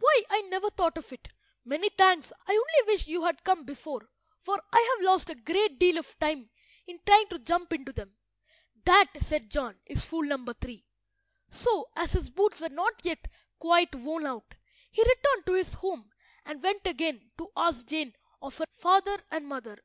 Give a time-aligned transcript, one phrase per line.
[0.00, 1.28] "Why, I never thought of it!
[1.64, 2.32] Many thanks.
[2.48, 4.08] I only wish you had come before,
[4.40, 6.50] for I have lost a great deal of time
[6.88, 8.16] in trying to jump into them."
[8.84, 10.84] "That," said John, "is fool number three."
[11.48, 13.28] So, as his boots were not yet
[13.60, 14.52] quite worn out,
[14.90, 16.10] he returned to his home
[16.44, 19.76] and went again to ask Jane of her father and mother.